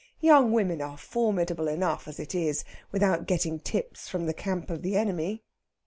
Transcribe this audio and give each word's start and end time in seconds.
Young 0.19 0.51
women 0.51 0.81
are 0.81 0.97
formidable 0.97 1.67
enough, 1.67 2.07
as 2.07 2.19
it 2.19 2.33
is, 2.33 2.63
without 2.91 3.27
getting 3.27 3.59
tips 3.59 4.09
from 4.09 4.25
the 4.25 4.33
camp 4.33 4.71
of 4.71 4.81
the 4.81 4.95
enemy. 4.97 5.43